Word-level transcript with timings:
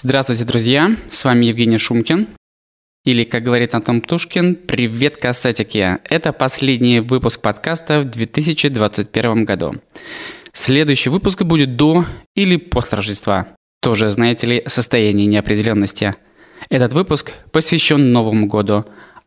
Здравствуйте, 0.00 0.44
друзья! 0.44 0.92
С 1.10 1.24
вами 1.24 1.46
Евгений 1.46 1.76
Шумкин. 1.76 2.28
Или, 3.04 3.24
как 3.24 3.42
говорит 3.42 3.74
Антон 3.74 4.00
Птушкин, 4.00 4.54
привет, 4.54 5.16
касатики! 5.16 5.98
Это 6.08 6.32
последний 6.32 7.00
выпуск 7.00 7.42
подкаста 7.42 8.02
в 8.02 8.04
2021 8.04 9.44
году. 9.44 9.74
Следующий 10.52 11.10
выпуск 11.10 11.42
будет 11.42 11.74
до 11.74 12.04
или 12.36 12.54
после 12.54 12.94
Рождества. 12.94 13.48
Тоже, 13.82 14.08
знаете 14.10 14.46
ли, 14.46 14.62
состояние 14.68 15.26
неопределенности. 15.26 16.14
Этот 16.70 16.92
выпуск 16.92 17.32
посвящен 17.50 18.12
Новому 18.12 18.46
году, 18.46 18.84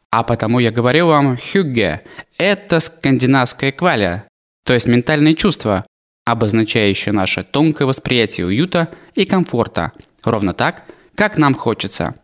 а 0.09 0.23
потому 0.23 0.59
я 0.59 0.71
говорю 0.71 1.07
вам 1.07 1.37
«хюгге»– 1.37 2.03
это 2.37 2.79
скандинавская 2.79 3.73
кваля, 3.73 4.25
то 4.65 4.73
есть 4.73 4.87
ментальные 4.87 5.33
чувства, 5.33 5.85
обозначающие 6.23 7.11
наше 7.11 7.43
тонкое 7.43 7.85
восприятие 7.85 8.45
уюта 8.45 8.87
и 9.15 9.25
комфорта, 9.25 9.91
ровно 10.23 10.53
так, 10.53 10.83
как 11.15 11.37
нам 11.37 11.53
хочется. 11.53 12.15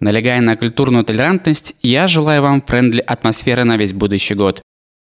Налегая 0.00 0.40
на 0.40 0.56
культурную 0.56 1.04
толерантность, 1.04 1.74
я 1.82 2.08
желаю 2.08 2.42
вам 2.42 2.62
френдли 2.62 3.00
атмосферы 3.00 3.64
на 3.64 3.76
весь 3.76 3.92
будущий 3.92 4.34
год. 4.34 4.62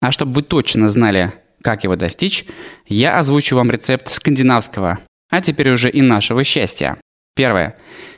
А 0.01 0.11
чтобы 0.11 0.33
вы 0.33 0.41
точно 0.41 0.89
знали, 0.89 1.31
как 1.61 1.83
его 1.83 1.95
достичь, 1.95 2.45
я 2.87 3.17
озвучу 3.17 3.55
вам 3.55 3.69
рецепт 3.69 4.09
скандинавского, 4.11 4.99
а 5.29 5.41
теперь 5.41 5.71
уже 5.71 5.89
и 5.89 6.01
нашего 6.01 6.43
счастья. 6.43 6.97
Первое. 7.35 7.77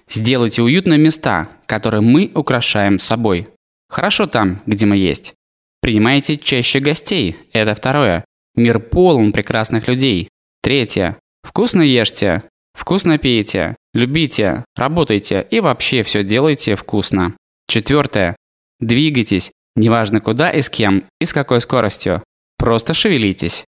Сделайте 0.10 0.62
уютные 0.62 0.98
места, 0.98 1.50
которые 1.66 2.02
мы 2.02 2.32
украшаем 2.34 3.00
собой. 3.00 3.50
Хорошо 3.90 4.26
там, 4.26 4.62
где 4.66 4.86
мы 4.86 4.98
есть. 4.98 5.34
Принимайте 5.82 6.38
чаще 6.38 6.80
гостей. 6.80 7.36
Это 7.54 7.76
второе. 7.76 8.24
Мир 8.56 8.80
полон 8.80 9.32
прекрасных 9.32 9.88
людей. 9.88 10.30
Третье. 10.62 11.18
Вкусно 11.44 11.82
ешьте, 11.82 12.44
вкусно 12.74 13.18
пейте, 13.18 13.76
любите, 13.94 14.66
работайте 14.76 15.46
и 15.50 15.60
вообще 15.60 16.04
все 16.04 16.24
делайте 16.24 16.76
вкусно. 16.76 17.36
Четвертое. 17.68 18.36
Двигайтесь, 18.80 19.52
неважно 19.76 20.22
куда 20.22 20.52
и 20.52 20.62
с 20.62 20.70
кем, 20.70 21.06
и 21.20 21.26
с 21.26 21.34
какой 21.34 21.62
скоростью. 21.62 22.24
Просто 22.58 22.94
шевелитесь. 22.94 23.66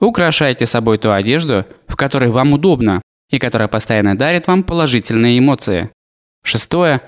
Украшайте 0.00 0.66
собой 0.66 0.98
ту 0.98 1.10
одежду, 1.10 1.66
в 1.86 1.96
которой 1.96 2.30
вам 2.30 2.52
удобно 2.52 3.02
и 3.30 3.38
которая 3.38 3.68
постоянно 3.68 4.16
дарит 4.16 4.46
вам 4.46 4.62
положительные 4.62 5.38
эмоции. 5.38 5.90
Шестое. 6.44 7.02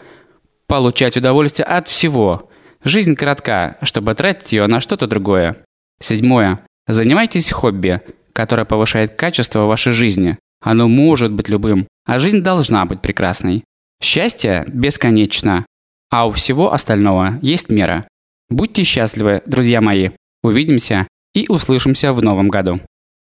Получать 0.67 1.17
удовольствие 1.17 1.67
от 1.67 1.89
всего. 1.89 2.51
Жизнь 2.85 3.15
коротка, 3.15 3.77
чтобы 3.83 4.15
тратить 4.15 4.53
ее 4.53 4.67
на 4.67 4.81
что-то 4.81 5.07
другое. 5.07 5.65
Седьмое. 6.01 6.61
Занимайтесь 6.87 7.51
хобби, 7.51 8.01
которое 8.33 8.65
повышает 8.65 9.15
качество 9.15 9.67
вашей 9.67 9.93
жизни. 9.93 10.39
Оно 10.61 10.89
может 10.89 11.33
быть 11.33 11.49
любым, 11.49 11.87
а 12.05 12.19
жизнь 12.19 12.43
должна 12.43 12.85
быть 12.85 13.01
прекрасной. 13.01 13.65
Счастье 14.03 14.65
бесконечно, 14.69 15.67
а 16.11 16.27
у 16.27 16.33
всего 16.33 16.73
остального 16.73 17.39
есть 17.43 17.71
мера. 17.71 18.07
Будьте 18.49 18.83
счастливы, 18.83 19.43
друзья 19.47 19.81
мои. 19.81 20.11
Увидимся 20.43 21.07
и 21.35 21.47
услышимся 21.49 22.13
в 22.13 22.23
новом 22.23 22.49
году. 22.49 22.81